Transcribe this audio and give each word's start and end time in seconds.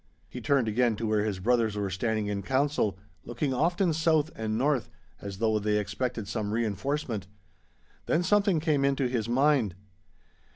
He 0.27 0.41
turned 0.41 0.67
again 0.67 0.95
to 0.95 1.05
where 1.05 1.23
his 1.25 1.37
brothers 1.37 1.75
were 1.75 1.91
standing 1.91 2.25
in 2.25 2.41
council, 2.41 2.97
looking 3.23 3.53
often 3.53 3.93
south 3.93 4.31
and 4.35 4.57
north, 4.57 4.89
as 5.21 5.37
though 5.37 5.59
they 5.59 5.77
expected 5.77 6.27
some 6.27 6.53
reinforcement. 6.53 7.27
Then 8.07 8.23
something 8.23 8.59
came 8.59 8.83
into 8.83 9.07
his 9.07 9.29
mind. 9.29 9.75